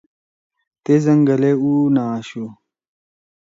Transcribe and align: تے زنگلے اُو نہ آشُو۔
تے 0.83 0.93
زنگلے 1.05 1.51
اُو 1.61 1.71
نہ 1.93 2.03
آشُو۔ 2.15 2.45